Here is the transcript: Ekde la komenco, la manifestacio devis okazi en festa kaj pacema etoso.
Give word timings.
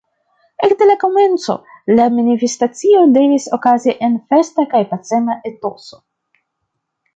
Ekde 0.67 0.85
la 0.85 0.93
komenco, 1.03 1.55
la 1.99 2.07
manifestacio 2.15 3.03
devis 3.19 3.47
okazi 3.59 3.95
en 4.09 4.17
festa 4.35 4.67
kaj 4.75 4.83
pacema 4.97 5.39
etoso. 5.53 6.05